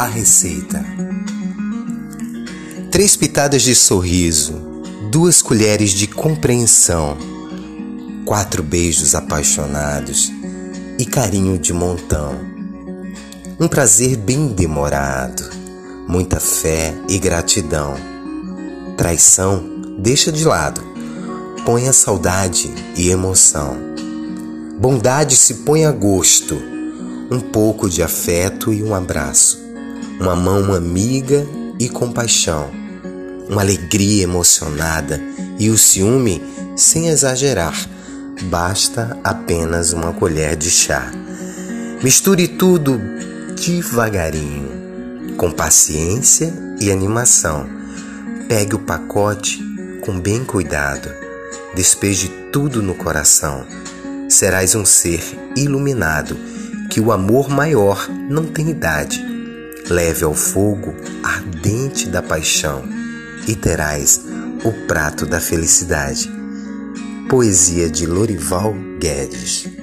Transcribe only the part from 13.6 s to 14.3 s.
Um prazer